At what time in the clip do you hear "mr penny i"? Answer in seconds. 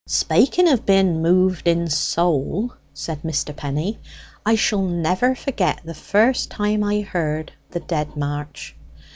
3.21-4.55